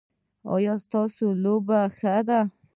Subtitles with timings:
[0.53, 2.39] ایا ستاسو لوبه ښه ده؟